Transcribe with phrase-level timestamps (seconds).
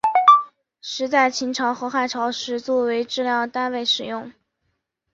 [0.81, 4.33] 石在秦朝和汉朝时作为质量单位使用。